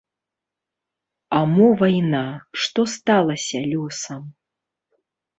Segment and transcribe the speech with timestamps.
[1.39, 2.21] А мо вайна,
[2.61, 4.23] што сталася лёсам?